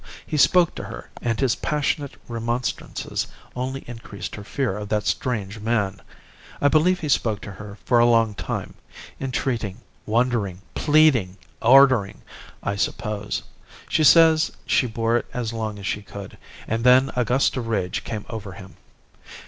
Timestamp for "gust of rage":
17.23-18.03